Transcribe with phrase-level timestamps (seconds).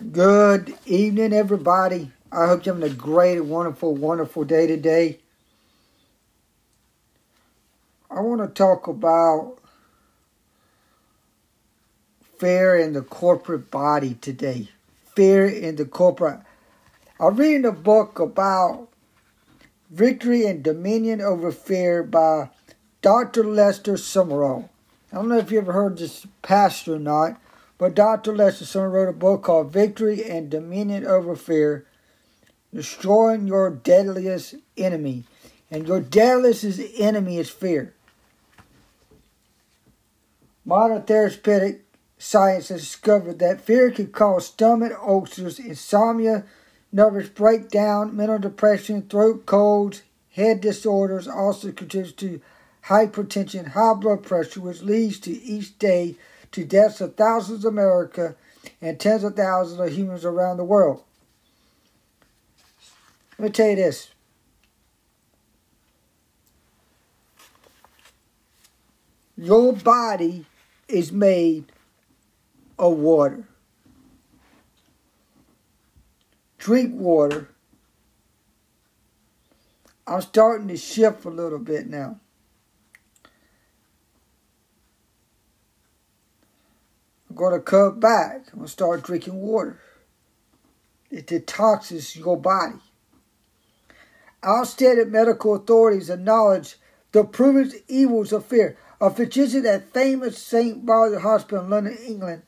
[0.00, 2.10] Good evening, everybody.
[2.32, 5.20] I hope you're having a great, wonderful, wonderful day today.
[8.10, 9.58] I want to talk about
[12.38, 14.68] fear in the corporate body today.
[15.14, 16.40] Fear in the corporate.
[17.20, 18.88] I'm reading a book about
[19.90, 22.50] victory and dominion over fear by
[23.00, 23.44] Dr.
[23.44, 24.68] Lester Sumrall.
[25.12, 27.40] I don't know if you ever heard this pastor or not,
[27.78, 28.32] but Dr.
[28.32, 31.86] Sumrall wrote a book called Victory and Dominion Over Fear,
[32.72, 35.24] Destroying Your Deadliest Enemy.
[35.70, 37.94] And your deadliest enemy is fear.
[40.64, 41.84] Modern therapeutic
[42.16, 46.44] science has discovered that fear can cause stomach ulcers, insomnia,
[46.92, 52.40] nervous breakdown, mental depression, throat colds, head disorders, also contributes to
[52.86, 56.16] hypertension, high blood pressure, which leads to each day
[56.54, 58.36] to deaths of thousands of America
[58.80, 61.02] and tens of thousands of humans around the world.
[63.36, 64.10] Let me tell you this.
[69.36, 70.46] Your body
[70.86, 71.72] is made
[72.78, 73.48] of water.
[76.58, 77.48] Drink water.
[80.06, 82.20] I'm starting to shift a little bit now.
[87.50, 88.48] Going to cut back.
[88.52, 89.80] I'm going to start drinking water.
[91.10, 92.78] It detoxes your body.
[94.44, 96.76] Outstanding medical authorities acknowledge
[97.12, 98.76] the proven evils of fear.
[99.00, 100.84] A physician at famous St.
[100.84, 102.42] Bartholomew Hospital in London, England,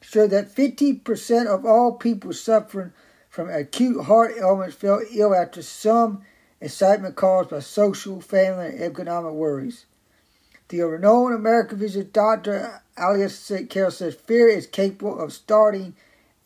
[0.00, 2.92] showed that 50% of all people suffering
[3.28, 6.22] from acute heart ailments fell ill after some
[6.60, 9.86] excitement caused by social, family, and economic worries.
[10.68, 12.82] The renowned American physician Dr.
[12.98, 15.94] Alias Carroll says fear is capable of starting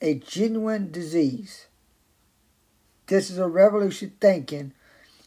[0.01, 1.67] a genuine disease.
[3.09, 4.73] This is a revolution thinking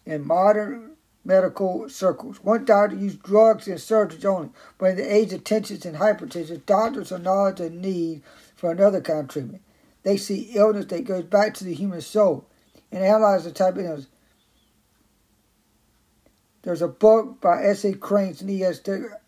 [0.05, 0.91] in modern
[1.25, 2.41] medical circles.
[2.41, 6.65] One doctor used drugs and surgery only, but in the age of tensions and hypertension,
[6.65, 8.21] doctors acknowledge a need
[8.55, 9.61] for another kind of treatment.
[10.03, 12.45] They see illness that goes back to the human soul
[12.91, 14.07] and analyze the type of illness.
[16.65, 17.93] There's a book by S.A.
[17.93, 18.79] Kraines and has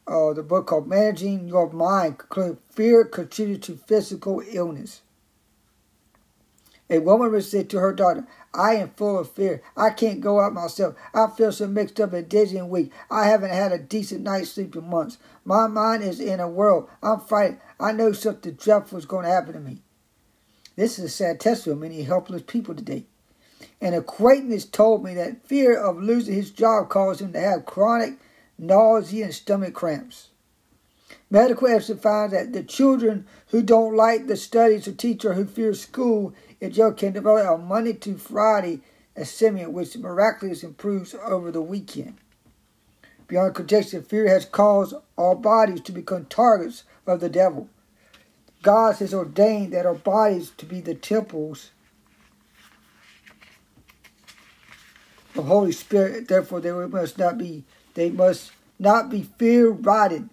[0.08, 5.02] uh, the book called Managing Your Mind, concluding fear contributes to physical illness.
[6.90, 8.26] A woman would say to her daughter,
[8.56, 9.62] I am full of fear.
[9.76, 10.96] I can't go out myself.
[11.14, 12.92] I feel so mixed up and dizzy and weak.
[13.12, 15.20] I haven't had a decent night's sleep in months.
[15.46, 16.90] My mind is in a whirl.
[17.04, 17.60] I'm fighting.
[17.80, 19.84] I know something dreadful is going to happen to me.
[20.76, 23.06] This is a sad testament of many helpless people today.
[23.82, 28.16] An acquaintance told me that fear of losing his job caused him to have chronic
[28.58, 30.30] nausea and stomach cramps.
[31.30, 35.74] Medical evidence finds that the children who don't like the studies or teacher who fear
[35.74, 38.82] school in jail can develop a Monday to Friday
[39.16, 42.16] asthma, which miraculously improves over the weekend.
[43.28, 47.70] Beyond conjecture, fear has caused our bodies to become targets of the devil.
[48.62, 51.72] God has ordained that our bodies to be the temples
[55.38, 56.28] the Holy Spirit.
[56.28, 60.30] Therefore, they must not be they must not be fear rotted.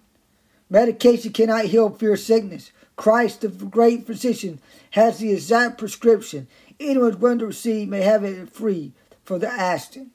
[0.69, 2.71] Medication cannot heal fear sickness.
[2.95, 4.59] Christ, the great physician,
[4.91, 6.47] has the exact prescription.
[6.79, 8.93] Anyone willing to receive may have it free
[9.23, 10.11] for the asking.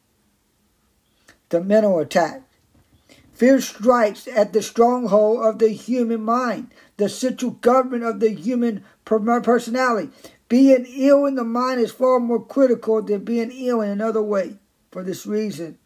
[1.49, 2.43] The mental attack.
[3.33, 6.69] Fear strikes at the stronghold of the human mind,
[6.99, 10.11] the central government of the human personality.
[10.49, 14.60] Being ill in the mind is far more critical than being ill in another way.
[14.91, 15.79] For this reason,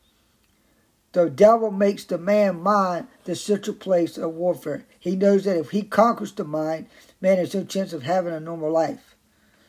[1.12, 4.84] the devil makes the man mind the central place of warfare.
[4.98, 6.86] He knows that if he conquers the mind,
[7.20, 9.14] man has no chance of having a normal life.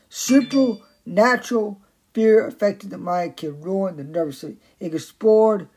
[0.09, 1.81] Supernatural
[2.13, 4.59] fear affecting the mind can ruin the nervous system.
[4.79, 5.67] It can spoil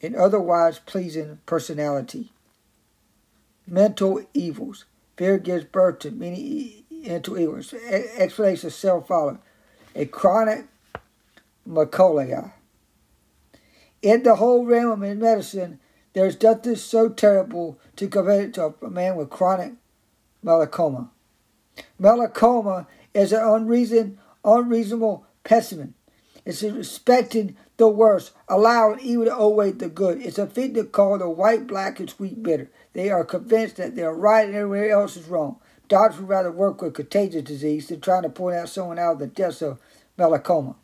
[0.00, 2.32] an otherwise pleasing personality.
[3.66, 4.84] Mental evils.
[5.16, 7.74] Fear gives birth to many mental evils.
[7.74, 9.38] Explanations self follow.
[9.94, 10.66] A chronic
[11.66, 12.52] melancholia.
[14.02, 15.80] In the whole realm of medicine,
[16.12, 19.72] there is nothing so terrible to compare it to a man with chronic
[20.42, 21.08] melancholia.
[21.98, 25.92] Melancholia is an unreason, unreasonable pessimist.
[26.44, 30.22] It's expecting the worst, allowing evil to outweigh the good.
[30.22, 32.70] It's a thing they call the white, black, and sweet bitter.
[32.92, 35.58] They are convinced that they are right and everywhere else is wrong.
[35.88, 39.18] Doctors would rather work with contagious disease than trying to point out someone out of
[39.18, 39.80] the depths of
[40.16, 40.76] melancholia.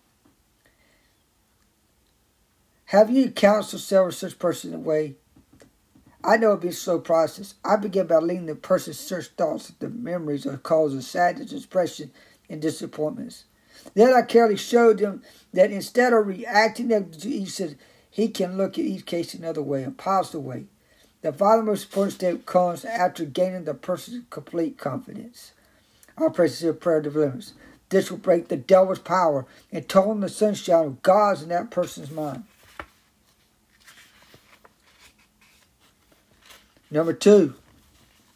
[2.93, 5.15] Have you counseled several such persons in a way?
[6.23, 7.55] I know it'd be a slow process.
[7.65, 12.11] I begin by letting the person search thoughts the memories of causes sadness, depression,
[12.51, 13.45] and disappointments.
[13.95, 15.23] Then I carefully showed them
[15.55, 17.63] that instead of reacting to each
[18.11, 20.67] he can look at each case another way, a positive way.
[21.23, 25.53] The final most important step comes after gaining the person's complete confidence.
[26.19, 27.55] Our of prayer deliverance.
[27.89, 32.11] This will break the devil's power and turn the sunshine of God's in that person's
[32.11, 32.45] mind.
[36.93, 37.55] Number two,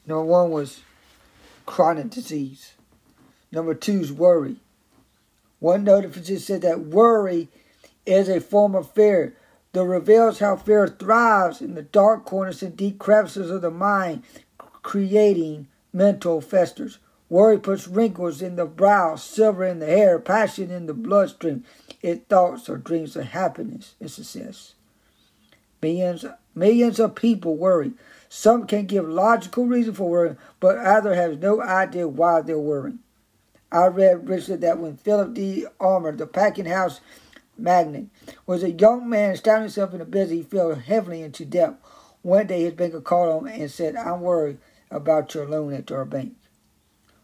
[0.07, 0.81] number one was
[1.67, 2.73] chronic disease.
[3.53, 4.57] Number two is worry.
[5.59, 7.49] One notification said that worry
[8.07, 9.37] is a form of fear
[9.75, 14.23] that reveals how fear thrives in the dark corners and deep crevices of the mind,
[14.83, 16.99] creating mental festers.
[17.29, 21.65] Worry puts wrinkles in the brow, silver in the hair, passion in the bloodstream.
[22.01, 24.73] It thoughts or dreams of happiness and success.
[25.83, 26.25] Millions,
[26.55, 27.93] millions of people worry.
[28.29, 33.01] Some can give logical reason for worrying, but others have no idea why they're worrying.
[33.71, 35.67] I read recently that when Philip D.
[35.81, 37.01] Armour, the packing house
[37.59, 38.09] magnate,
[38.47, 41.75] was a young man establishing himself in a business, he fell heavily into debt.
[42.23, 44.59] One day his banker called him and said, I'm worried
[44.91, 46.35] about your loan at our bank.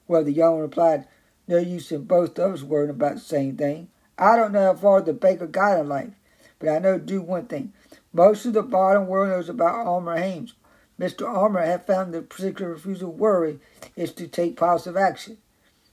[0.07, 1.07] Well, the young man replied,
[1.49, 3.89] No use in both of us worrying about the same thing.
[4.19, 6.13] I don't know how far the banker got in life,
[6.59, 7.73] but I know do one thing.
[8.13, 10.55] Most of the bottom world knows about Armour Hames.
[11.01, 11.27] Mr.
[11.27, 13.59] Armour had found the particular refusal worry
[13.97, 15.39] is to take positive action.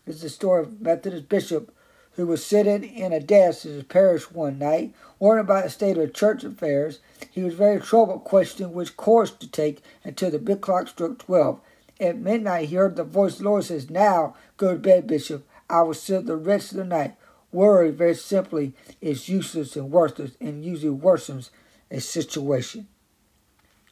[0.05, 1.73] This is the story of Methodist bishop
[2.13, 5.97] who was sitting in a desk in his parish one night, worrying about the state
[5.97, 6.99] of church affairs.
[7.31, 11.61] He was very troubled, questioning which course to take until the big clock struck twelve.
[11.99, 15.47] At midnight, he heard the voice of the Lord says, Now go to bed, Bishop.
[15.69, 17.15] I will sit the rest of the night.
[17.51, 21.51] Worry, very simply, is useless and worthless and usually worsens
[21.89, 22.87] a situation.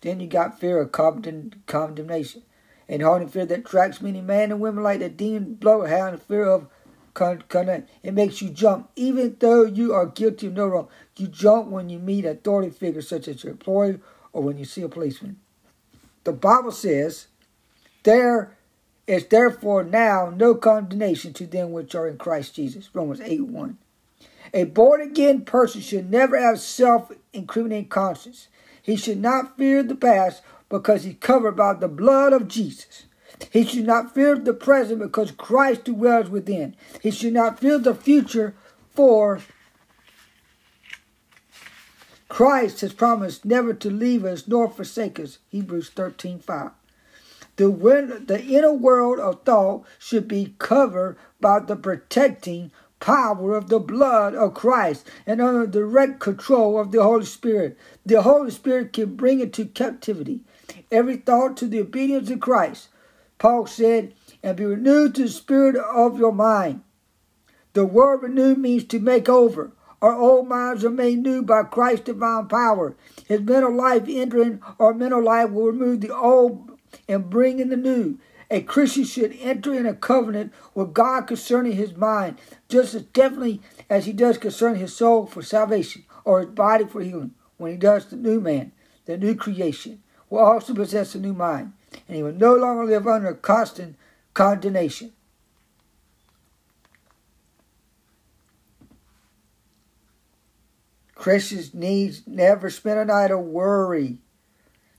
[0.02, 2.44] Then you got fear of condemnation.
[2.90, 6.68] And haunting fear that tracks many men and women like the demon bloodhound, fear of
[7.14, 7.88] condemnation.
[8.04, 8.90] It makes you jump.
[8.96, 13.10] Even though you are guilty of no wrong, you jump when you meet authority figures
[13.10, 14.00] such as your employer
[14.32, 15.40] or when you see a policeman.
[16.24, 17.28] The Bible says,
[18.04, 18.56] There
[19.08, 22.90] is therefore now no condemnation to them which are in Christ Jesus.
[22.94, 23.78] Romans 8 1.
[24.54, 28.48] A born again person should never have self incriminating conscience.
[28.88, 33.04] He should not fear the past because he's covered by the blood of Jesus.
[33.52, 36.74] He should not fear the present because Christ dwells within.
[37.02, 38.56] He should not fear the future
[38.96, 39.42] for
[42.30, 45.40] Christ has promised never to leave us nor forsake us.
[45.50, 46.72] Hebrews 13 5.
[47.58, 53.80] The, the inner world of thought should be covered by the protecting power of the
[53.80, 57.78] blood of Christ and under direct control of the Holy Spirit.
[58.06, 60.42] The Holy Spirit can bring it to captivity.
[60.92, 62.90] Every thought to the obedience of Christ.
[63.38, 64.14] Paul said,
[64.44, 66.82] and be renewed to the spirit of your mind.
[67.74, 69.72] The word renew means to make over.
[70.02, 72.96] Our old minds are made new by Christ's divine power.
[73.28, 76.78] His mental life entering our mental life will remove the old
[77.08, 78.20] and bring in the new.
[78.50, 82.38] A Christian should enter in a covenant with God concerning his mind,
[82.70, 87.02] just as definitely as he does concerning his soul for salvation or his body for
[87.02, 87.34] healing.
[87.58, 88.72] When he does the new man,
[89.06, 91.74] the new creation, will also possess a new mind,
[92.08, 93.98] and he will no longer live under constant
[94.34, 95.12] condemnation.
[101.16, 104.20] Christians need never spend a night of worry.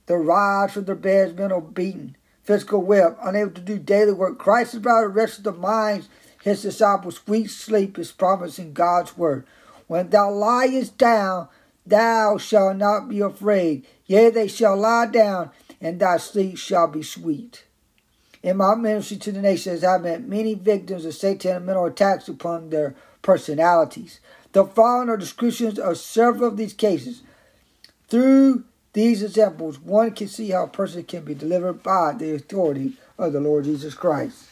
[0.05, 2.17] The rise from their beds, mental beaten,
[2.49, 4.39] physical whip, unable to do daily work.
[4.39, 6.09] Christ is about the rest of the minds
[6.41, 7.17] his disciples.
[7.17, 9.45] Sweet sleep is promised in God's word.
[9.85, 11.47] When thou liest down,
[11.85, 13.85] thou shalt not be afraid.
[14.07, 17.65] Yea, they shall lie down, and thy sleep shall be sweet.
[18.41, 22.71] In my ministry to the nations, I've met many victims of satanic mental attacks upon
[22.71, 24.21] their personalities.
[24.53, 27.21] The following are descriptions of several of these cases.
[28.07, 28.63] Through
[28.99, 33.31] these examples, one can see how a person can be delivered by the authority of
[33.31, 34.43] the Lord Jesus Christ.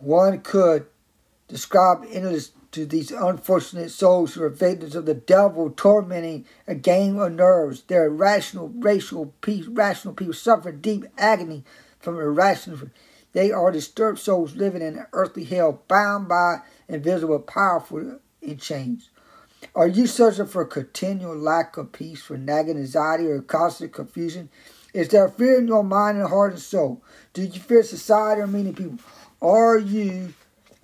[0.00, 0.86] One could
[1.46, 7.18] describe endless to these unfortunate souls who are victims of the devil tormenting a game
[7.18, 7.80] of nerves.
[7.82, 9.32] Their irrational, racial,
[9.68, 11.64] rational people suffer deep agony
[11.98, 12.90] from irrational.
[13.32, 19.08] They are disturbed souls living in an earthly hell, bound by invisible, powerful in chains.
[19.74, 24.50] Are you searching for continual lack of peace, for nagging anxiety, or constant confusion?
[24.92, 27.02] Is there fear in your mind and heart and soul?
[27.32, 28.98] Do you fear society or many people?
[29.40, 30.34] Are you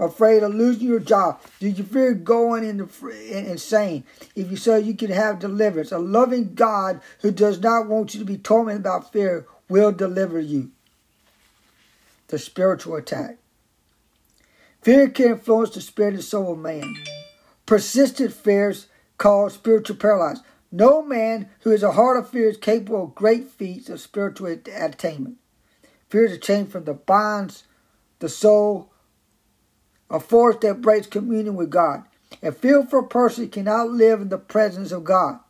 [0.02, 1.40] afraid of losing your job?
[1.60, 4.04] Do you fear going into insane?
[4.34, 8.20] If you say you can have deliverance, a loving God who does not want you
[8.20, 10.70] to be tormented about fear will deliver you.
[12.28, 13.38] The spiritual attack.
[14.82, 16.96] Fear can influence the spirit and soul of man.
[17.66, 20.44] Persistent fears cause spiritual paralysis.
[20.72, 24.48] No man who has a heart of fear is capable of great feats of spiritual
[24.48, 25.36] attainment.
[26.08, 27.64] Fear is a chain from the bonds,
[28.18, 28.91] the soul,
[30.12, 32.04] a force that breaks communion with God.
[32.42, 35.40] A fearful person cannot live in the presence of God.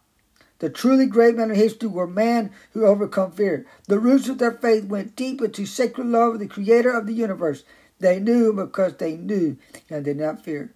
[0.61, 3.66] The truly great men of history were men who overcome fear.
[3.88, 7.12] The roots of their faith went deep into sacred love of the Creator of the
[7.12, 7.64] universe.
[7.99, 9.57] They knew because they knew
[9.90, 10.73] and did not fear.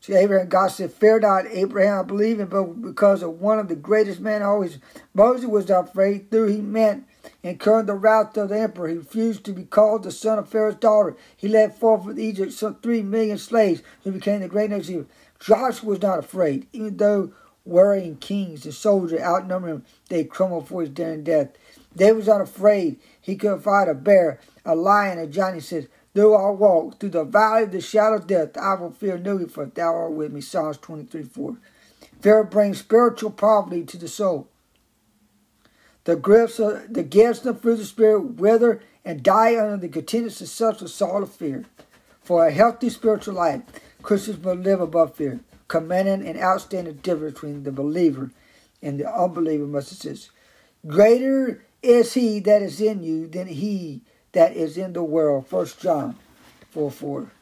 [0.00, 3.68] See, Abraham, God said, Fear not, Abraham, I believe in, but because of one of
[3.68, 4.78] the greatest men always,
[5.12, 7.04] Moses was afraid, though he meant
[7.42, 8.88] incurring the wrath of the emperor.
[8.88, 11.16] He refused to be called the son of Pharaoh's daughter.
[11.36, 15.06] He led forth with Egypt some three million slaves who became the great nation.
[15.40, 17.32] Joshua was not afraid, even though
[17.64, 21.48] warring kings and soldiers outnumbered him, they crumbled for his daring death.
[21.94, 22.98] David was not afraid.
[23.20, 25.56] He could fight a bear, a lion, a giant.
[25.56, 28.90] He says, Though I walk through the valley of the shadow of death, I will
[28.90, 30.40] fear no evil, for thou art with me.
[30.40, 31.56] Psalms 23 4.
[32.20, 34.48] Fear brings spiritual poverty to the soul.
[36.06, 39.76] The gifts of the gifts of the fruit of the Spirit wither and die under
[39.76, 41.64] the continuous and such assault of fear.
[42.22, 43.62] For a healthy spiritual life,
[44.02, 48.30] Christians must live above fear, commanding an outstanding difference between the believer
[48.80, 50.30] and the unbeliever must exist.
[50.86, 55.50] Greater is he that is in you than he that is in the world.
[55.50, 56.16] 1 John
[56.70, 57.32] 4 4.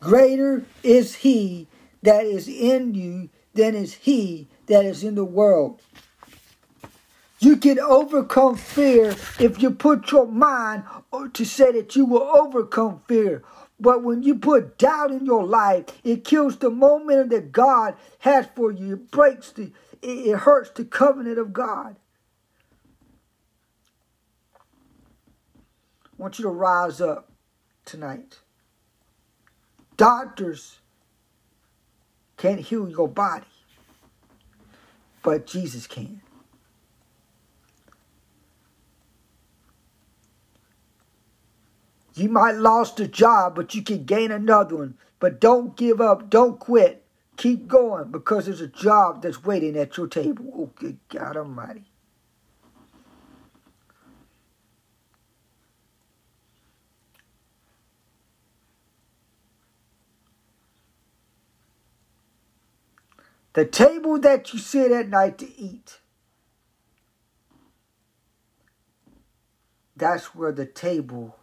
[0.00, 1.68] Greater is he
[2.02, 5.80] that is in you than is he that is in the world.
[7.40, 10.84] You can overcome fear if you put your mind
[11.32, 13.42] to say that you will overcome fear.
[13.80, 18.46] But when you put doubt in your life, it kills the momentum that God has
[18.54, 18.92] for you.
[18.92, 21.96] It breaks the, it hurts the covenant of God.
[26.06, 27.32] I want you to rise up
[27.84, 28.38] tonight.
[29.96, 30.78] Doctors
[32.36, 33.46] can't heal your body,
[35.22, 36.22] but Jesus can.
[42.14, 44.96] You might lost a job, but you can gain another one.
[45.20, 46.30] But don't give up.
[46.30, 47.04] Don't quit.
[47.38, 50.46] Keep going because there's a job that's waiting at your table.
[50.56, 51.91] Oh, good God Almighty.
[63.54, 65.98] The table that you sit at night to eat.
[69.94, 71.36] That's where the table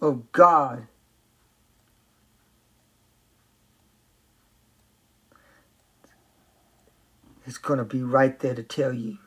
[0.00, 0.88] of God
[7.46, 9.18] is going to be right there to tell you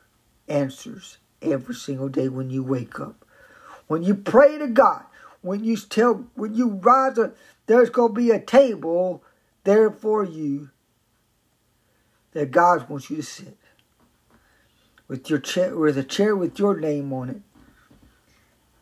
[0.48, 3.26] answers every single day when you wake up.
[3.88, 5.04] When you pray to God,
[5.42, 9.24] when you tell, when you rise up, there's going to be a table
[9.64, 10.70] there for you
[12.34, 13.58] that God wants you to sit
[15.08, 17.42] with your chair, with a chair with your name on it.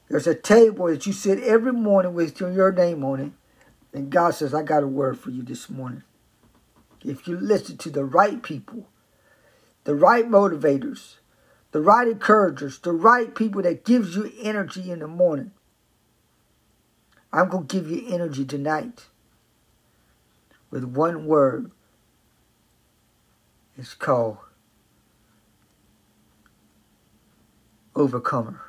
[0.09, 3.31] There's a table that you sit every morning with your name on it.
[3.93, 6.03] And God says, I got a word for you this morning.
[7.03, 8.87] If you listen to the right people,
[9.83, 11.15] the right motivators,
[11.71, 15.51] the right encouragers, the right people that gives you energy in the morning,
[17.33, 19.07] I'm going to give you energy tonight
[20.69, 21.71] with one word
[23.77, 24.37] it's called
[27.95, 28.61] Overcomer.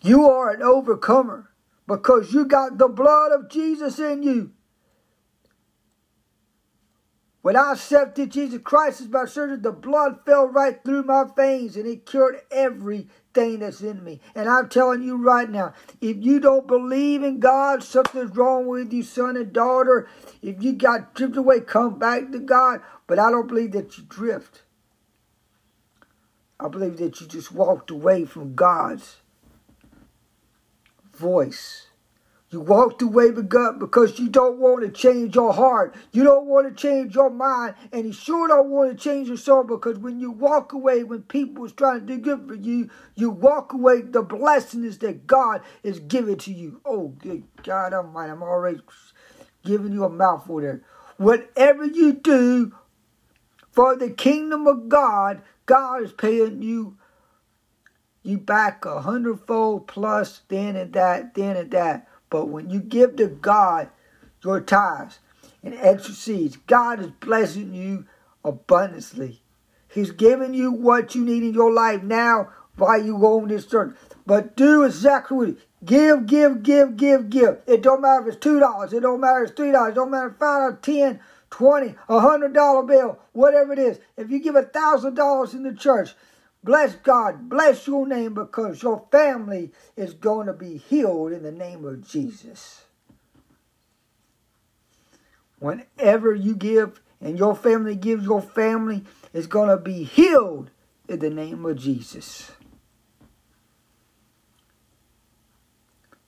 [0.00, 1.50] You are an overcomer
[1.86, 4.52] because you got the blood of Jesus in you.
[7.42, 11.76] When I accepted Jesus Christ as my Savior, the blood fell right through my veins
[11.76, 14.20] and it cured everything that's in me.
[14.36, 18.92] And I'm telling you right now, if you don't believe in God, something's wrong with
[18.92, 20.08] you, son and daughter.
[20.40, 22.80] If you got drifted away, come back to God.
[23.12, 24.62] But I don't believe that you drift.
[26.58, 29.18] I believe that you just walked away from God's
[31.12, 31.88] voice.
[32.48, 35.94] You walked away with God because you don't want to change your heart.
[36.12, 37.74] You don't want to change your mind.
[37.92, 41.20] And you sure don't want to change your soul because when you walk away, when
[41.20, 45.60] people is trying to do good for you, you walk away the blessings that God
[45.82, 46.80] is giving to you.
[46.86, 48.32] Oh, good God Almighty.
[48.32, 48.80] I'm already
[49.66, 50.80] giving you a mouthful there.
[51.18, 52.72] Whatever you do
[53.72, 56.96] for the kingdom of God, God is paying you
[58.22, 62.06] you back a hundredfold plus then and that, then and that.
[62.30, 63.88] But when you give to God
[64.44, 65.18] your tithes
[65.64, 68.06] and extra seeds, God is blessing you
[68.44, 69.42] abundantly.
[69.88, 73.94] He's giving you what you need in your life now while you on this journey.
[74.24, 77.58] But do exactly what Give, give, give, give, give.
[77.66, 78.92] It don't matter if it's two dollars.
[78.92, 79.92] It don't matter if it's three dollars.
[79.92, 81.20] It don't matter if five or ten,
[81.52, 84.00] twenty, a hundred dollar bill, whatever it is.
[84.16, 86.14] If you give a thousand dollars in the church,
[86.64, 91.52] bless God, bless your name because your family is going to be healed in the
[91.52, 92.84] name of Jesus.
[95.60, 100.70] Whenever you give and your family gives, your family is going to be healed
[101.06, 102.50] in the name of Jesus.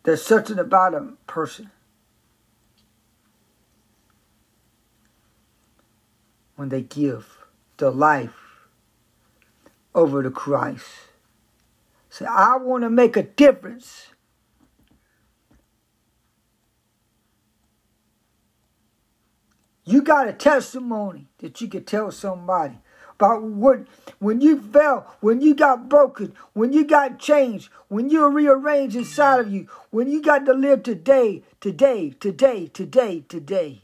[0.05, 1.71] There's something about a person
[6.57, 7.39] when they give
[7.77, 8.69] their life
[9.95, 10.87] over to Christ.
[12.09, 14.09] Say, I want to make a difference.
[19.85, 22.79] You got a testimony that you could tell somebody
[23.17, 23.87] about what
[24.19, 29.41] when you fell, when you got broken, when you got changed, when you rearranged inside
[29.41, 33.84] of you, when you got to live today, today, today, today, today.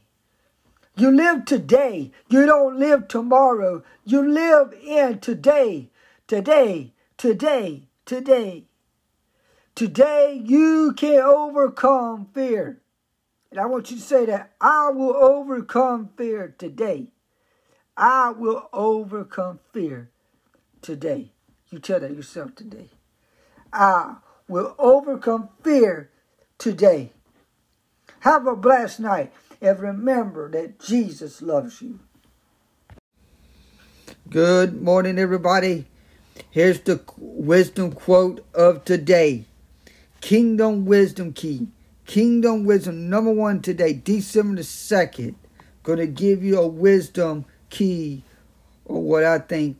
[0.95, 2.11] You live today.
[2.29, 3.83] You don't live tomorrow.
[4.03, 5.89] You live in today,
[6.27, 8.65] today, today, today.
[9.73, 12.81] Today you can overcome fear.
[13.49, 17.07] And I want you to say that I will overcome fear today.
[17.95, 20.09] I will overcome fear
[20.81, 21.31] today.
[21.69, 22.89] You tell that yourself today.
[23.71, 24.15] I
[24.47, 26.09] will overcome fear
[26.57, 27.11] today.
[28.21, 31.99] Have a blessed night and remember that Jesus loves you.
[34.29, 35.85] Good morning, everybody.
[36.49, 39.45] Here's the wisdom quote of today
[40.19, 41.67] Kingdom Wisdom Key.
[42.07, 45.35] Kingdom Wisdom number one today, December the 2nd.
[45.83, 48.23] Going to give you a wisdom key
[48.85, 49.77] or what I think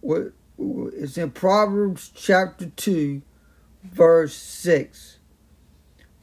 [0.00, 3.22] what it's in Proverbs chapter 2
[3.84, 5.18] verse 6.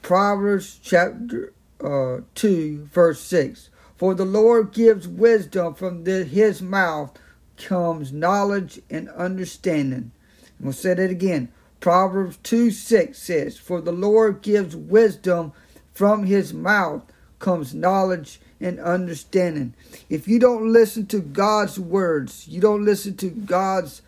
[0.02, 1.54] Proverbs chapter
[1.84, 3.70] uh, 2 verse 6.
[3.98, 7.18] For the Lord gives wisdom from the, his mouth
[7.58, 10.12] comes knowledge and understanding.
[10.60, 11.50] I'm going to say that again.
[11.80, 15.54] Proverbs 2 6 says, For the Lord gives wisdom
[15.94, 17.04] from his mouth
[17.40, 19.74] comes knowledge and understanding.
[20.10, 24.02] If you don't listen to God's words, you don't listen to God's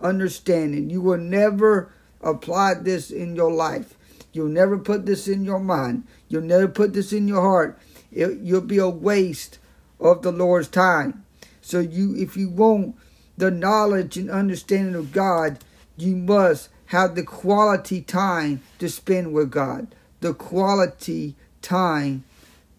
[0.00, 3.96] understanding, you will never apply this in your life.
[4.36, 6.04] You'll never put this in your mind.
[6.28, 7.78] You'll never put this in your heart.
[8.12, 9.58] It, you'll be a waste
[9.98, 11.24] of the Lord's time.
[11.62, 12.96] So you, if you want
[13.38, 15.64] the knowledge and understanding of God,
[15.96, 19.88] you must have the quality time to spend with God.
[20.20, 22.24] The quality time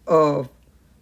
[0.06, 0.48] of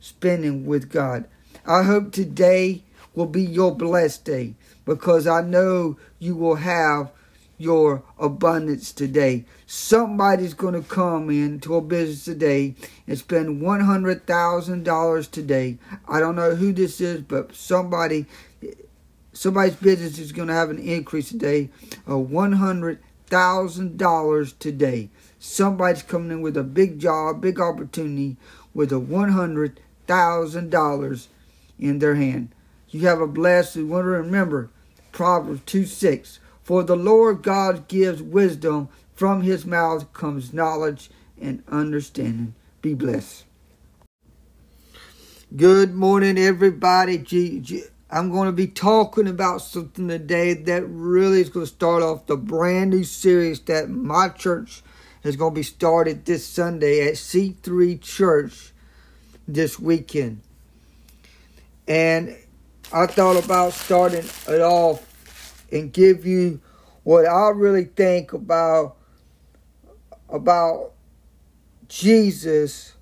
[0.00, 1.26] spending with God.
[1.66, 2.82] I hope today
[3.14, 4.54] will be your blessed day
[4.86, 7.10] because I know you will have
[7.58, 9.44] your abundance today.
[9.66, 12.74] Somebody's going to come into a business today
[13.06, 15.78] and spend $100,000 today.
[16.08, 18.26] I don't know who this is, but somebody
[19.32, 21.68] somebody's business is going to have an increase today
[22.06, 25.10] of $100,000 today.
[25.38, 28.38] Somebody's coming in with a big job, big opportunity
[28.72, 31.26] with a $100,000
[31.78, 32.48] in their hand.
[32.88, 34.70] You have a blessed, to remember
[35.12, 36.38] Proverbs 2 6.
[36.66, 42.56] For the Lord God gives wisdom, from his mouth comes knowledge and understanding.
[42.82, 43.44] Be blessed.
[45.54, 47.18] Good morning, everybody.
[48.10, 52.26] I'm going to be talking about something today that really is going to start off
[52.26, 54.82] the brand new series that my church
[55.22, 58.72] is going to be started this Sunday at C3 Church
[59.46, 60.40] this weekend.
[61.86, 62.36] And
[62.92, 65.05] I thought about starting it off
[65.70, 66.60] and give you
[67.02, 68.96] what I really think about
[70.28, 70.92] about
[71.88, 72.94] Jesus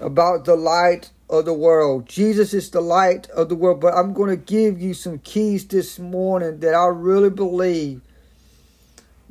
[0.00, 2.08] about the light of the world.
[2.08, 5.66] Jesus is the light of the world, but I'm going to give you some keys
[5.66, 8.00] this morning that I really believe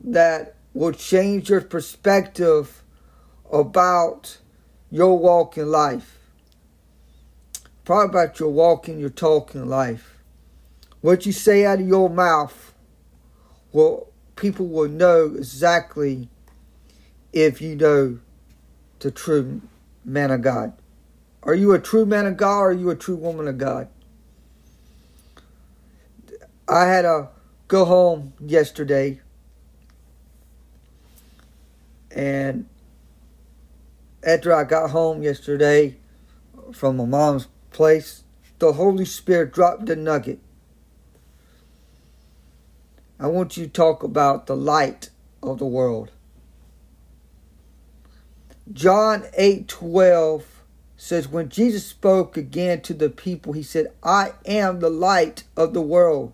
[0.04, 2.84] that will change your perspective
[3.52, 4.38] about
[4.92, 6.18] your walk in life.
[7.84, 10.17] Probably about your walk in your talk in life.
[11.02, 12.74] What you say out of your mouth,
[13.72, 16.30] well, people will know exactly
[17.34, 18.20] if you know
[19.00, 19.62] the true
[20.04, 20.74] man of God.
[21.44, 23.88] Are you a true man of God or are you a true woman of God?
[26.68, 27.30] I had to
[27.68, 29.22] go home yesterday
[32.12, 32.68] and
[34.26, 35.96] after I got home yesterday
[36.74, 38.24] from my mom's place,
[38.60, 40.40] the Holy Spirit dropped the nugget.
[43.20, 45.10] I want you to talk about the light
[45.42, 46.12] of the world.
[48.72, 50.64] John 8 12
[50.98, 55.74] says, When Jesus spoke again to the people, he said, I am the light of
[55.74, 56.34] the world.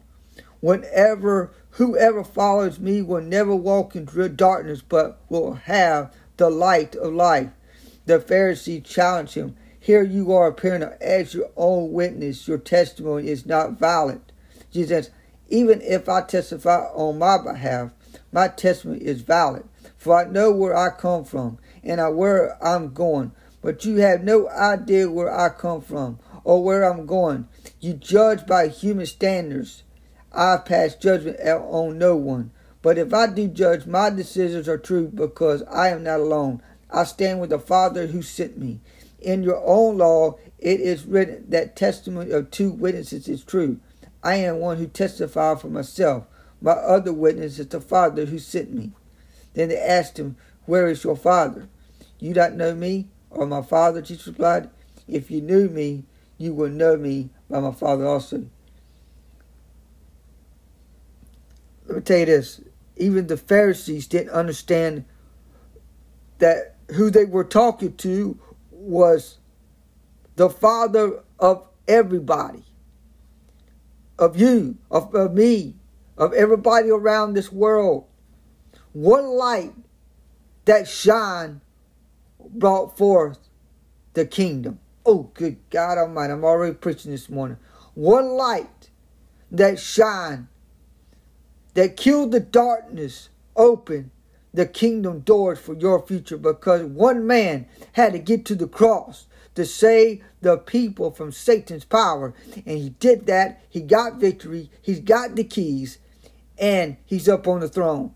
[0.60, 7.14] Whenever whoever follows me will never walk in darkness, but will have the light of
[7.14, 7.50] life.
[8.06, 12.48] The Pharisee challenged him, Here you are appearing as your own witness.
[12.48, 14.22] Your testimony is not valid.
[14.72, 15.10] Jesus
[15.50, 17.92] Even if I testify on my behalf,
[18.32, 19.64] my testimony is valid.
[19.98, 23.32] For I know where I come from and I, where I'm going.
[23.62, 27.48] But you have no idea where I come from or where I'm going.
[27.80, 29.84] You judge by human standards.
[30.34, 32.52] I pass judgment on no one.
[32.82, 36.62] But if I do judge, my decisions are true because I am not alone.
[36.90, 38.82] I stand with the Father who sent me.
[39.20, 43.80] In your own law, it is written that testimony of two witnesses is true.
[44.24, 46.26] I am one who testifies for myself.
[46.62, 48.92] My other witness is the Father who sent me.
[49.54, 51.68] Then they asked him, Where is your Father?
[52.20, 54.70] You don't know me or my Father, Jesus replied.
[55.08, 56.06] If you knew me,
[56.38, 58.46] you would know me by my Father also.
[61.88, 62.62] Let me tell you this.
[62.96, 65.06] Even the Pharisees didn't understand
[66.40, 68.38] that who they were talking to
[68.72, 69.38] was
[70.36, 72.64] the father of everybody,
[74.24, 75.76] of you, of, of me,
[76.18, 78.06] of everybody around this world.
[78.94, 79.74] One light
[80.66, 81.62] that shine
[82.40, 83.40] brought forth
[84.14, 84.80] the kingdom.
[85.06, 87.58] Oh, good God Almighty, I'm already preaching this morning.
[87.96, 88.90] One light
[89.52, 90.48] that shine,
[91.74, 94.12] that killed the darkness, open
[94.54, 99.26] the kingdom doors for your future because one man had to get to the cross
[99.56, 102.34] to save the people from Satan's power.
[102.66, 103.62] And he did that.
[103.70, 104.70] He got victory.
[104.82, 106.00] He's got the keys.
[106.58, 108.14] And he's up on the throne.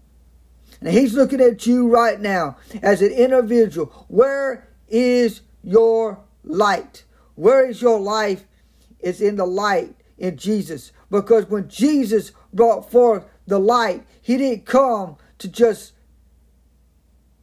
[0.81, 4.05] And he's looking at you right now as an individual.
[4.07, 7.03] Where is your light?
[7.35, 8.45] Where is your life?
[8.99, 10.91] It's in the light in Jesus.
[11.09, 15.93] Because when Jesus brought forth the light, he didn't come to just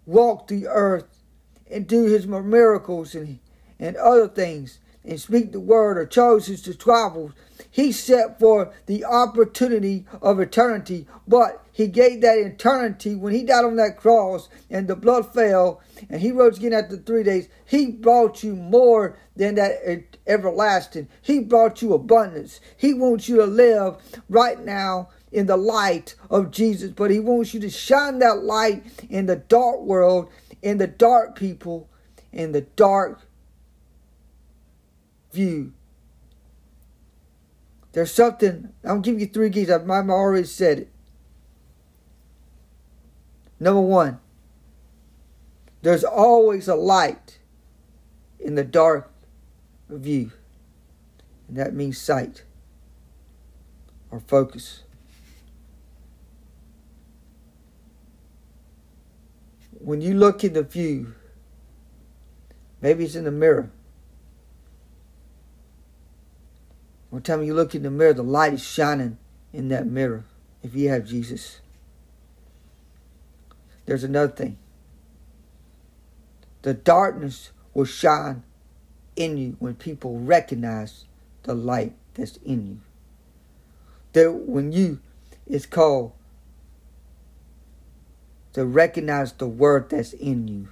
[0.06, 1.22] walk the earth
[1.70, 3.38] and do his miracles and,
[3.84, 7.32] and other things and speak the word or chooses to travel,
[7.70, 13.64] he set for the opportunity of eternity, but he gave that eternity when he died
[13.64, 17.48] on that cross and the blood fell and he rose again after three days.
[17.66, 21.08] He brought you more than that everlasting.
[21.20, 22.60] He brought you abundance.
[22.76, 23.96] He wants you to live
[24.30, 28.84] right now in the light of Jesus, but He wants you to shine that light
[29.10, 30.30] in the dark world,
[30.62, 31.88] in the dark people,
[32.32, 33.20] in the dark
[35.34, 35.72] view.
[37.92, 39.70] There's something, I'll give you three keys.
[39.70, 40.88] I've already said it.
[43.60, 44.18] Number one,
[45.82, 47.38] there's always a light
[48.40, 49.12] in the dark
[49.88, 50.32] view,
[51.48, 52.42] and that means sight
[54.10, 54.84] or focus.
[59.84, 61.14] when you look in the view,
[62.80, 63.70] maybe it's in the mirror.
[67.14, 69.18] One time you look in the mirror, the light is shining
[69.52, 70.24] in that mirror
[70.64, 71.60] if you have Jesus.
[73.86, 74.58] There's another thing.
[76.62, 78.42] The darkness will shine
[79.14, 81.04] in you when people recognize
[81.44, 82.80] the light that's in you.
[84.14, 84.98] That when you,
[85.46, 86.14] it's called
[88.54, 90.68] to recognize the word that's in you.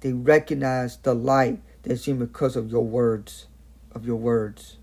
[0.00, 3.46] They recognize the light that's in because of your words,
[3.90, 4.76] of your words.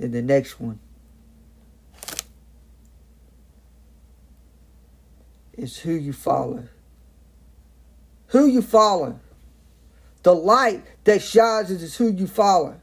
[0.00, 0.78] Then the next one
[5.52, 6.64] is who you follow.
[8.28, 9.20] Who you follow.
[10.22, 12.80] The light that shines is who you follow.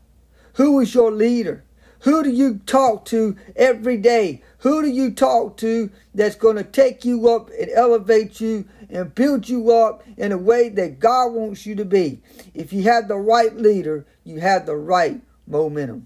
[0.53, 1.63] Who is your leader?
[2.01, 4.43] Who do you talk to every day?
[4.59, 9.15] Who do you talk to that's going to take you up and elevate you and
[9.15, 12.21] build you up in a way that God wants you to be?
[12.53, 16.05] If you have the right leader, you have the right momentum.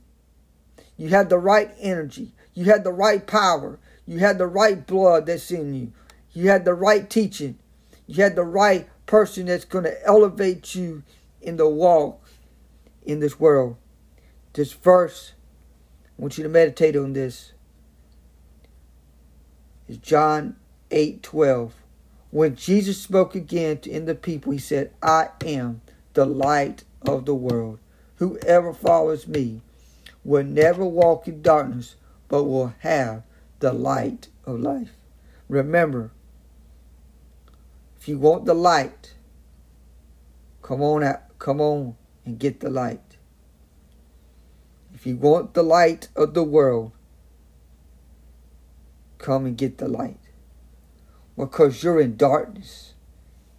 [1.02, 2.32] You had the right energy.
[2.54, 3.80] You had the right power.
[4.06, 5.94] You had the right blood that's in you.
[6.32, 7.58] You had the right teaching.
[8.06, 11.02] You had the right person that's going to elevate you
[11.42, 12.24] in the walk
[13.02, 13.78] in this world.
[14.54, 15.34] This verse
[16.06, 17.54] I want you to meditate on this.
[19.88, 20.56] It's John
[20.92, 21.74] 8 12.
[22.30, 25.82] When Jesus spoke again to in the people, he said, I am
[26.14, 27.80] the light of the world.
[28.18, 29.64] Whoever follows me
[30.24, 31.96] will never walk in darkness,
[32.28, 33.24] but will have
[33.60, 34.92] the light of life.
[35.48, 36.12] Remember,
[38.00, 39.14] if you want the light,
[40.62, 43.18] come on out, come on and get the light.
[44.94, 46.92] If you want the light of the world,
[49.18, 50.20] come and get the light.
[51.38, 52.94] Because you're in darkness.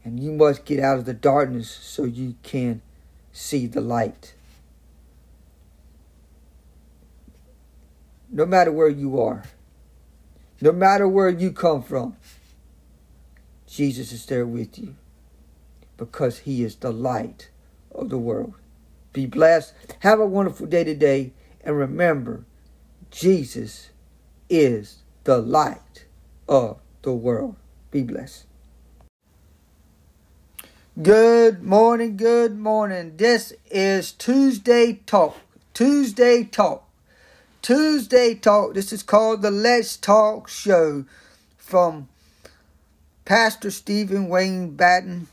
[0.05, 2.83] And you must get out of the darkness so you can
[3.33, 4.35] see the light.
[8.35, 9.45] No matter where you are,
[10.63, 12.17] no matter where you come from,
[13.67, 14.97] Jesus is there with you
[15.99, 17.51] because he is the light
[17.95, 18.55] of the world.
[19.13, 19.75] Be blessed.
[20.01, 21.33] Have a wonderful day today.
[21.63, 22.45] And remember,
[23.11, 23.91] Jesus
[24.49, 26.07] is the light
[26.49, 27.57] of the world.
[27.91, 28.47] Be blessed.
[31.01, 33.17] Good morning, good morning.
[33.17, 35.37] This is Tuesday Talk.
[35.75, 36.89] Tuesday Talk.
[37.63, 38.75] Tuesday Talk.
[38.75, 41.05] This is called the Let's Talk Show
[41.57, 42.09] from
[43.25, 45.29] Pastor Stephen Wayne Batten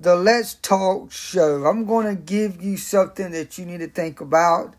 [0.00, 1.66] the Let's Talk show.
[1.66, 4.74] I'm going to give you something that you need to think about.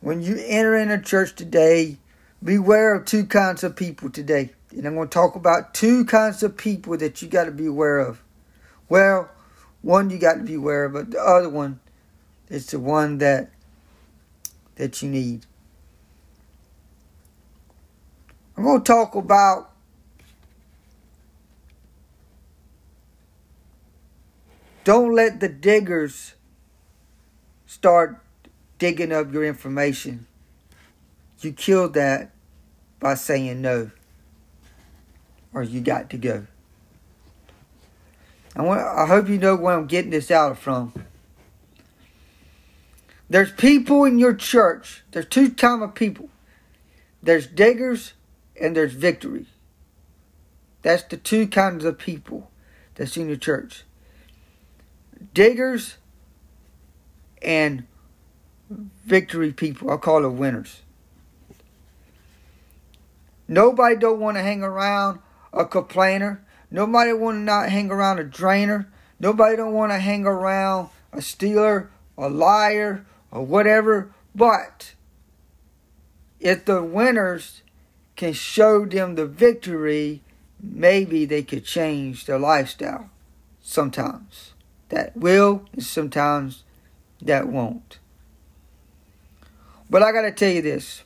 [0.00, 1.98] When you enter in a church today,
[2.42, 4.50] beware of two kinds of people today.
[4.70, 7.66] And I'm going to talk about two kinds of people that you got to be
[7.66, 8.20] aware of.
[8.88, 9.30] Well,
[9.82, 11.78] one you got to be aware of, but the other one
[12.48, 13.50] is the one that
[14.76, 15.46] that you need.
[18.56, 19.74] I'm going to talk about
[24.84, 26.34] Don't let the diggers
[27.64, 28.22] start
[28.78, 30.26] digging up your information.
[31.40, 32.30] You killed that
[33.00, 33.90] by saying no,
[35.54, 36.46] or you got to go.
[38.54, 40.92] I, want, I hope you know where I'm getting this out from.
[43.28, 45.02] There's people in your church.
[45.10, 46.28] There's two type of people.
[47.22, 48.12] There's diggers
[48.60, 49.46] and there's victory.
[50.82, 52.50] That's the two kinds of people
[52.94, 53.84] that's in your church
[55.32, 55.96] diggers
[57.42, 57.84] and
[59.04, 59.90] victory people.
[59.90, 60.80] I call them winners.
[63.46, 65.20] Nobody don't want to hang around
[65.52, 66.44] a complainer.
[66.70, 68.90] Nobody want to not hang around a drainer.
[69.20, 73.04] Nobody don't want to hang around a stealer, a liar,
[73.34, 74.10] or whatever.
[74.34, 74.94] But
[76.40, 77.60] if the winners
[78.16, 80.22] can show them the victory,
[80.62, 83.10] maybe they could change their lifestyle
[83.60, 84.54] sometimes
[84.88, 86.62] that will and sometimes
[87.20, 87.98] that won't.
[89.90, 91.02] But I got to tell you this.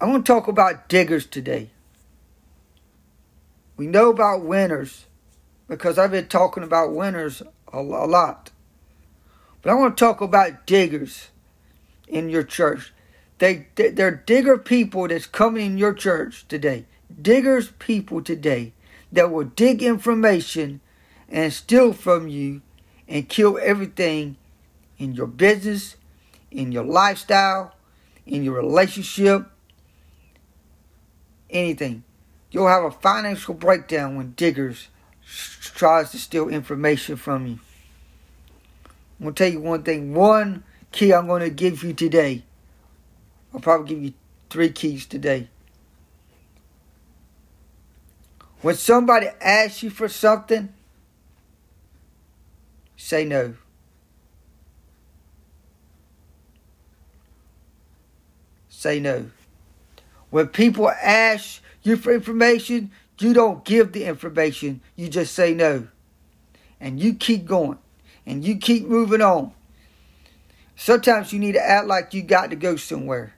[0.00, 1.70] I want to talk about diggers today.
[3.76, 5.06] We know about winners
[5.66, 7.42] because I've been talking about winners
[7.72, 8.50] a, a lot.
[9.62, 11.28] But I want to talk about diggers
[12.06, 12.92] in your church.
[13.38, 16.86] They, they they're digger people that's coming in your church today.
[17.20, 18.72] Diggers people today
[19.12, 20.80] that will dig information
[21.28, 22.62] and steal from you
[23.06, 24.36] and kill everything
[24.98, 25.96] in your business,
[26.50, 27.74] in your lifestyle,
[28.26, 29.46] in your relationship,
[31.50, 32.04] anything.
[32.50, 34.88] You'll have a financial breakdown when diggers
[35.60, 37.58] tries to steal information from you.
[39.18, 40.14] I'm going to tell you one thing.
[40.14, 42.44] One key I'm going to give you today.
[43.52, 44.12] I'll probably give you
[44.50, 45.48] three keys today.
[48.60, 50.72] When somebody asks you for something,
[52.98, 53.54] Say no.
[58.68, 59.30] Say no.
[60.30, 64.80] When people ask you for information, you don't give the information.
[64.96, 65.86] You just say no.
[66.80, 67.78] And you keep going.
[68.28, 69.52] And you keep moving on.
[70.76, 73.32] Sometimes you need to act like you got to go somewhere.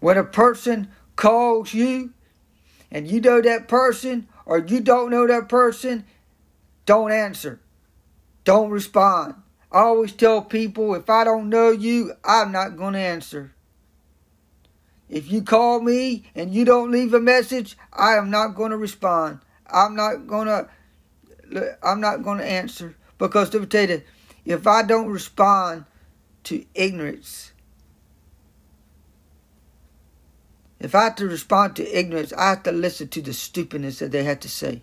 [0.00, 2.14] When a person calls you
[2.90, 6.06] and you know that person or you don't know that person,
[6.86, 7.60] don't answer.
[8.44, 9.34] Don't respond.
[9.70, 13.52] I always tell people if I don't know you, I'm not going to answer.
[15.10, 18.76] If you call me and you don't leave a message, I am not going to
[18.76, 19.40] respond.
[19.66, 20.68] I'm not going to
[21.82, 24.02] I'm not going to answer because to tell you,
[24.44, 25.84] if I don't respond
[26.44, 27.50] to ignorance,
[30.78, 34.12] if I have to respond to ignorance, I have to listen to the stupidness that
[34.12, 34.82] they have to say.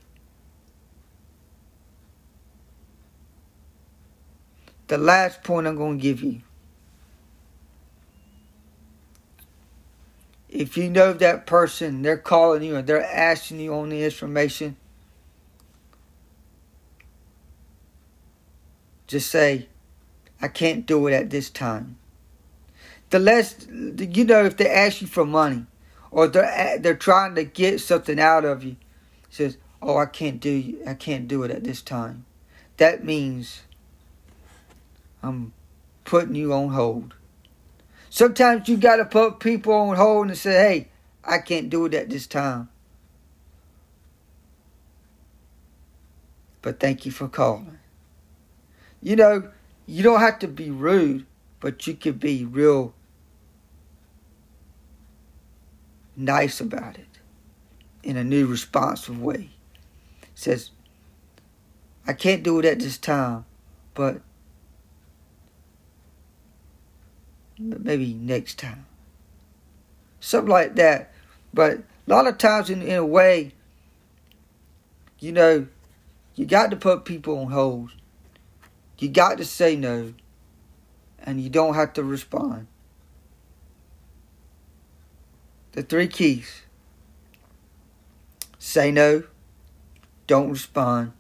[4.88, 6.42] The last point I'm going to give you
[10.58, 14.76] If you know that person, they're calling you and they're asking you on the information,
[19.06, 19.68] just say,
[20.42, 22.00] I can't do it at this time.
[23.12, 25.68] The less, you know, if they ask you for money
[26.10, 28.78] or they're, they're trying to get something out of you,
[29.30, 32.26] says, oh, I can't do, I can't do it at this time.
[32.78, 33.62] That means
[35.22, 35.54] I'm
[36.04, 37.14] putting you on hold.
[38.10, 40.88] Sometimes you got to put people on hold and say, hey,
[41.24, 42.70] I can't do it at this time.
[46.62, 47.80] But thank you for calling.
[49.02, 49.50] You know,
[49.86, 51.26] you don't have to be rude,
[51.60, 52.94] but you can be real
[56.16, 57.06] nice about it
[58.04, 59.50] in a new responsive way.
[60.34, 60.72] says,
[62.06, 63.46] I can't do it at this time,
[63.94, 64.22] but
[67.58, 68.86] maybe next time.
[70.20, 71.12] Something like that.
[71.54, 73.54] But a lot of times, in, in a way,
[75.20, 75.68] you know,
[76.36, 77.92] you got to put people on hold.
[79.00, 80.14] You got to say no.
[81.20, 82.68] And you don't have to respond.
[85.74, 86.64] The three keys
[88.68, 89.24] say no,
[90.28, 91.14] don't respond,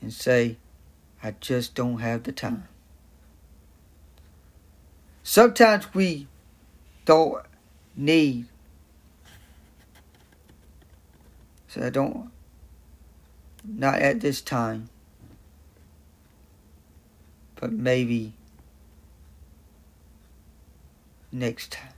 [0.00, 0.56] and say,
[1.22, 2.68] I just don't have the time.
[5.28, 6.26] Sometimes we
[7.04, 7.44] don't
[7.94, 8.46] need.
[11.68, 12.30] So I don't,
[13.62, 14.88] not at this time,
[17.56, 18.32] but maybe
[21.30, 21.92] next time.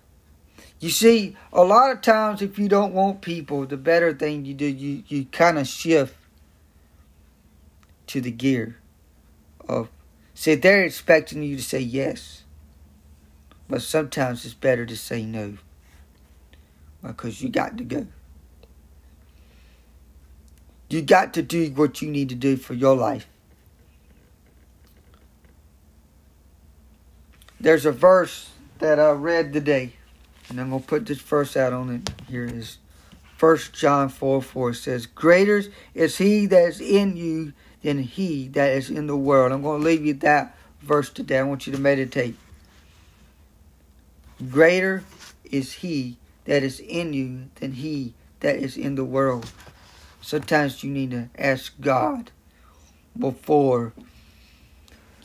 [0.81, 4.55] You see, a lot of times if you don't want people, the better thing you
[4.55, 6.17] do, you, you kind of shift
[8.09, 8.81] to the gear
[9.69, 9.89] of,
[10.35, 12.43] say, they're expecting you to say yes.
[13.71, 15.57] But sometimes it's better to say no
[17.05, 18.09] because you got to go.
[20.89, 23.29] You got to do what you need to do for your life.
[27.61, 29.93] There's a verse that I read today,
[30.49, 32.11] and I'm going to put this verse out on it.
[32.29, 32.79] Here it is.
[33.39, 35.63] 1 John 4 4 says, Greater
[35.95, 37.53] is he that is in you
[37.85, 39.53] than he that is in the world.
[39.53, 41.39] I'm going to leave you that verse today.
[41.39, 42.35] I want you to meditate.
[44.49, 45.05] Greater
[45.45, 49.53] is he that is in you than he that is in the world.
[50.23, 52.31] Sometimes you need to ask God
[53.19, 53.93] before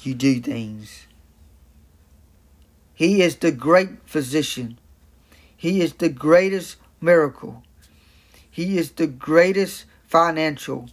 [0.01, 1.07] you do things.
[2.93, 4.79] He is the great physician.
[5.55, 7.63] He is the greatest miracle.
[8.51, 10.89] He is the greatest financial,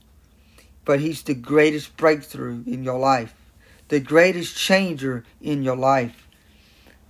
[0.85, 3.35] but He's the greatest breakthrough in your life,
[3.89, 6.29] the greatest changer in your life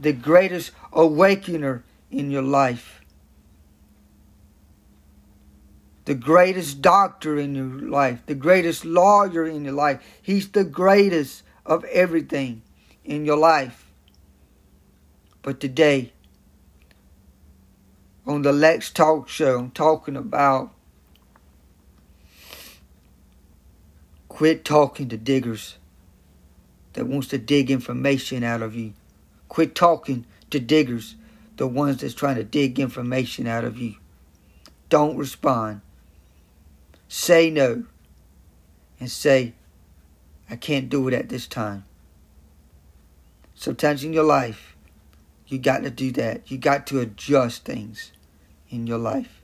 [0.02, 3.00] the greatest awakener in your life,
[6.06, 10.02] the greatest doctor in your life, the greatest lawyer in your life.
[10.20, 12.62] He's the greatest of everything
[13.04, 13.92] in your life.
[15.40, 16.12] But today,
[18.26, 20.72] on the Let's Talk Show, I'm talking about
[24.28, 25.78] quit talking to diggers
[26.94, 28.94] that wants to dig information out of you.
[29.52, 31.14] Quit talking to diggers,
[31.58, 33.96] the ones that's trying to dig information out of you.
[34.88, 35.82] Don't respond.
[37.06, 37.84] Say no.
[38.98, 39.52] And say,
[40.48, 41.84] I can't do it at this time.
[43.54, 44.74] Sometimes in your life,
[45.48, 46.50] you got to do that.
[46.50, 48.12] You got to adjust things
[48.70, 49.42] in your life.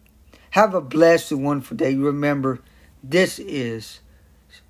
[0.52, 1.94] Have a blessed and wonderful day.
[1.94, 2.60] Remember,
[3.04, 4.00] this is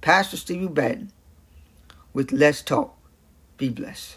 [0.01, 1.13] Pastor Stevie Batten
[2.13, 2.99] with Let's Talk.
[3.57, 4.17] Be blessed.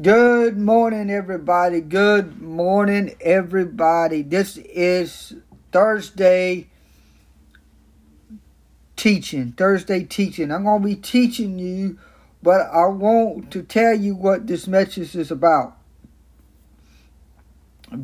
[0.00, 1.82] Good morning, everybody.
[1.82, 4.22] Good morning, everybody.
[4.22, 5.34] This is
[5.70, 6.68] Thursday
[8.96, 9.52] teaching.
[9.52, 10.50] Thursday teaching.
[10.50, 11.98] I'm going to be teaching you,
[12.42, 15.76] but I want to tell you what this message is about.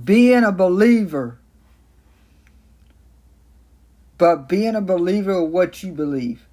[0.05, 1.39] Being a believer,
[4.19, 6.48] but being a believer of what you believe.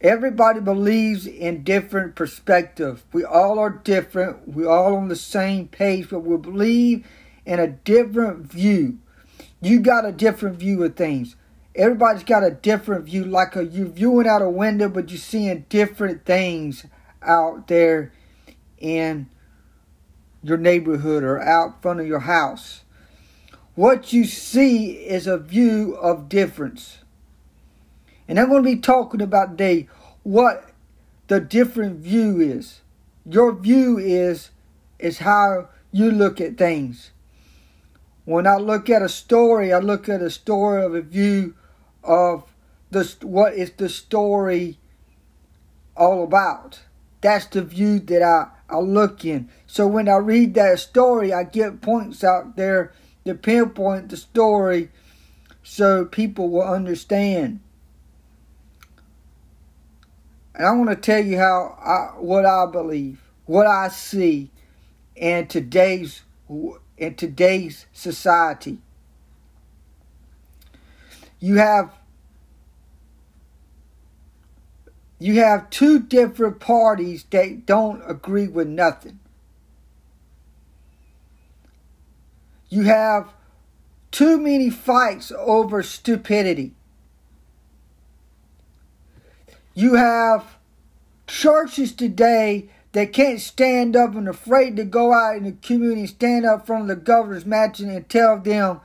[0.00, 3.02] Everybody believes in different perspectives.
[3.12, 4.48] We all are different.
[4.48, 7.06] We all on the same page, but we believe
[7.44, 8.98] in a different view.
[9.60, 11.36] You got a different view of things.
[11.74, 15.66] Everybody's got a different view, like a, you're viewing out a window, but you're seeing
[15.68, 16.86] different things
[17.22, 18.12] out there
[18.78, 19.28] in
[20.42, 22.84] your neighborhood or out front of your house.
[23.74, 26.99] What you see is a view of difference.
[28.30, 29.88] And I'm going to be talking about today
[30.22, 30.70] what
[31.26, 32.80] the different view is.
[33.28, 34.50] Your view is
[35.00, 37.10] is how you look at things.
[38.24, 41.56] When I look at a story, I look at a story of a view
[42.04, 42.44] of
[42.92, 44.78] the what is the story
[45.96, 46.82] all about.
[47.22, 49.48] That's the view that I, I look in.
[49.66, 52.92] So when I read that story, I get points out there
[53.24, 54.90] to pinpoint the story
[55.64, 57.58] so people will understand.
[60.54, 64.50] And I want to tell you how I, what I believe, what I see
[65.16, 66.22] in today's
[66.98, 68.78] in today's society.
[71.38, 71.94] You have
[75.18, 79.20] you have two different parties that don't agree with nothing.
[82.68, 83.32] You have
[84.10, 86.72] too many fights over stupidity.
[89.80, 90.58] You have
[91.26, 96.10] churches today that can't stand up and afraid to go out in the community, and
[96.10, 98.82] stand up from the governor's mansion and tell them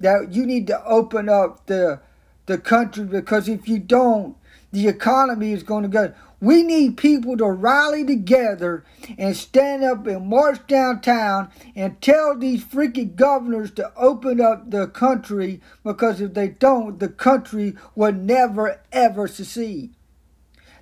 [0.00, 2.00] that you need to open up the
[2.46, 4.38] the country because if you don't,
[4.72, 6.14] the economy is going to go.
[6.40, 8.86] We need people to rally together
[9.18, 14.86] and stand up and march downtown and tell these freaking governors to open up the
[14.86, 19.92] country because if they don't, the country will never ever succeed.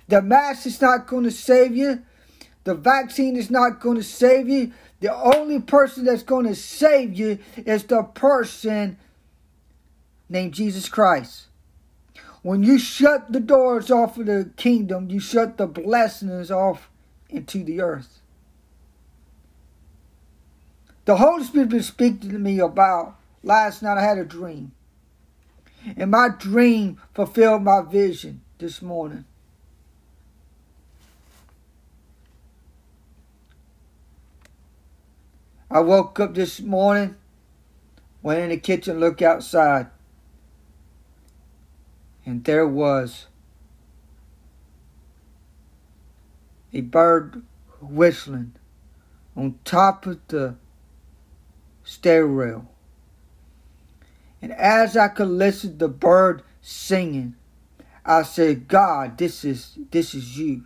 [0.07, 2.03] The mask is not going to save you.
[2.63, 4.73] The vaccine is not going to save you.
[4.99, 8.97] The only person that's going to save you is the person
[10.29, 11.45] named Jesus Christ.
[12.41, 16.89] When you shut the doors off of the kingdom, you shut the blessings off
[17.29, 18.19] into the earth.
[21.05, 23.97] The Holy Spirit been speaking to me about last night.
[23.97, 24.73] I had a dream.
[25.95, 29.25] And my dream fulfilled my vision this morning.
[35.69, 37.15] I woke up this morning,
[38.21, 39.87] went in the kitchen, looked outside,
[42.25, 43.27] and there was
[46.73, 47.43] a bird
[47.81, 48.53] whistling
[49.35, 50.55] on top of the
[51.83, 52.69] stair rail.
[54.41, 57.35] And as I could listen to the bird singing,
[58.05, 60.63] I said, God, this is this is you.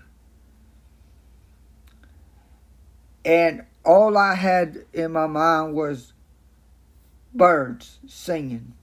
[3.26, 6.14] And all I had in my mind was
[7.34, 8.74] birds singing.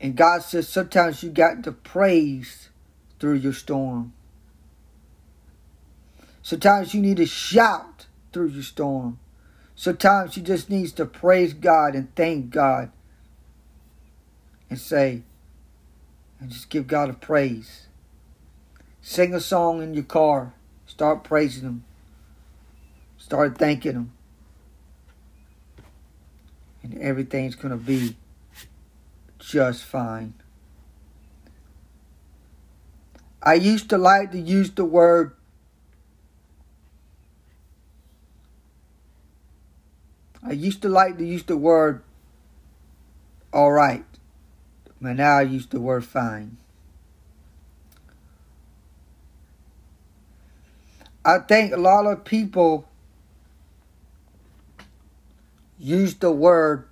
[0.00, 2.68] And God says sometimes you got to praise
[3.18, 4.12] through your storm.
[6.42, 9.18] Sometimes you need to shout through your storm.
[9.74, 12.92] Sometimes you just need to praise God and thank God
[14.68, 15.22] and say,
[16.38, 17.86] and just give God a praise.
[19.00, 20.52] Sing a song in your car.
[20.94, 21.84] Start praising Him.
[23.18, 24.12] Start thanking Him.
[26.84, 28.16] And everything's going to be
[29.40, 30.34] just fine.
[33.42, 35.34] I used to like to use the word
[40.46, 42.04] I used to like to use the word
[43.52, 44.04] all right,
[45.00, 46.58] but now I use the word fine.
[51.24, 52.86] I think a lot of people
[55.78, 56.86] use the word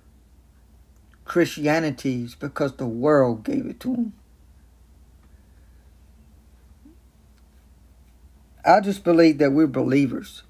[1.25, 4.13] Christianity because the world gave it to them.
[8.65, 10.43] I just believe that we're believers.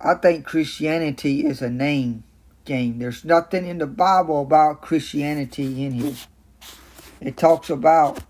[0.00, 2.24] I think Christianity is a name
[2.64, 2.98] game.
[2.98, 6.14] There's nothing in the Bible about Christianity in here.
[7.20, 8.20] It talks about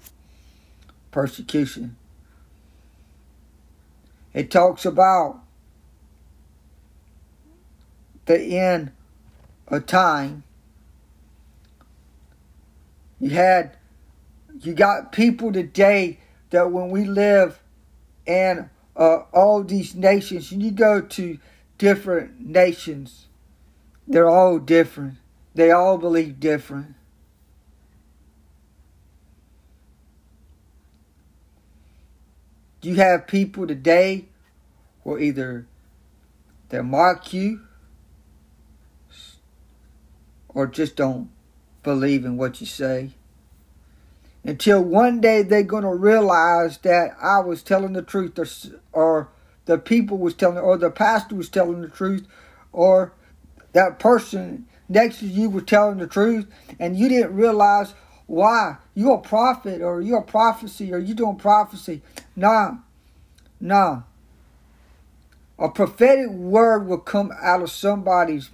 [1.11, 1.96] persecution.
[4.32, 5.40] It talks about
[8.26, 8.92] the end
[9.68, 10.44] of time.
[13.18, 13.76] You had,
[14.61, 16.18] you got people today
[16.50, 17.61] that when we live
[18.26, 21.38] in uh, all these nations, and you go to
[21.78, 23.26] different nations,
[24.06, 25.14] they're all different.
[25.54, 26.94] They all believe different.
[32.82, 34.26] You have people today
[35.04, 35.66] who either
[36.70, 37.60] they mock you
[40.48, 41.30] or just don't
[41.82, 43.10] believe in what you say.
[44.44, 48.46] Until one day they're going to realize that I was telling the truth or,
[48.92, 49.28] or
[49.66, 52.26] the people was telling or the pastor was telling the truth
[52.72, 53.12] or
[53.72, 56.46] that person next to you was telling the truth
[56.78, 57.94] and you didn't realize
[58.26, 58.76] why.
[58.94, 62.00] You're a prophet or you're a prophecy or you're doing prophecy.
[62.36, 62.78] Nah.
[63.60, 64.02] Nah.
[65.58, 68.48] A prophetic word will come out of somebody's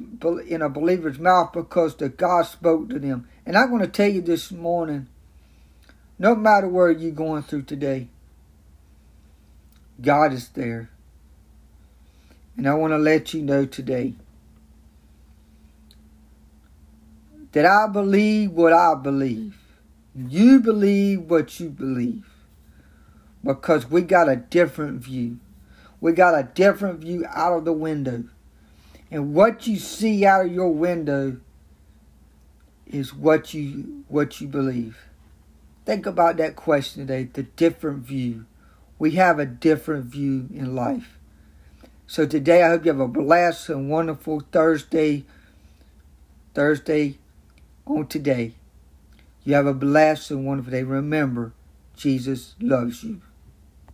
[0.49, 3.29] in a believer's mouth because the God spoke to them.
[3.47, 5.07] And I'm going to tell you this morning,
[6.19, 8.09] no matter where you're going through today,
[10.01, 10.91] God is there.
[12.57, 14.15] And I want to let you know today
[17.53, 19.57] that I believe what I believe.
[20.15, 22.25] You believe what you believe.
[23.47, 25.39] Because we got a different view.
[26.01, 28.25] We got a different view out of the window.
[29.11, 31.39] And what you see out of your window
[32.87, 34.99] is what you what you believe.
[35.85, 38.47] Think about that question today, the different view.
[38.99, 41.19] We have a different view in life.
[42.09, 45.25] So today I hope you have a blessed and wonderful Thursday.
[46.55, 47.19] Thursday
[47.87, 48.55] on today.
[49.45, 50.83] You have a blessed and wonderful day.
[50.83, 51.53] Remember,
[51.95, 53.21] Jesus loves you.